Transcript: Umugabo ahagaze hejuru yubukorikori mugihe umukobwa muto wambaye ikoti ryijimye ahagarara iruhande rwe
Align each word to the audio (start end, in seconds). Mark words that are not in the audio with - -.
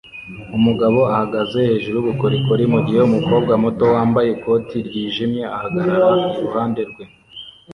Umugabo 0.57 0.99
ahagaze 1.13 1.59
hejuru 1.69 1.95
yubukorikori 1.99 2.63
mugihe 2.73 3.01
umukobwa 3.03 3.53
muto 3.63 3.83
wambaye 3.93 4.29
ikoti 4.35 4.75
ryijimye 4.87 5.43
ahagarara 5.55 6.09
iruhande 6.37 6.81
rwe 6.89 7.03